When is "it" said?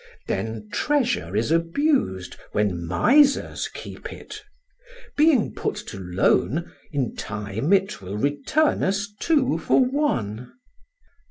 4.11-4.41, 7.71-8.01